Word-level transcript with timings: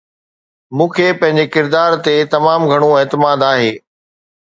مون 0.75 0.89
کي 0.95 1.07
پنهنجي 1.19 1.45
ڪردار 1.55 1.91
تي 2.05 2.15
تمام 2.33 2.61
گهڻو 2.71 2.89
اعتماد 2.99 3.39
آهي 3.51 3.71